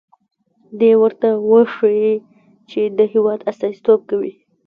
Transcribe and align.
دې 0.79 0.91
ورته 1.01 1.29
وښيي 1.49 2.13
چې 2.69 2.81
د 2.97 2.99
هېواد 3.13 3.39
استازیتوب 3.51 3.99
کوي. 4.09 4.33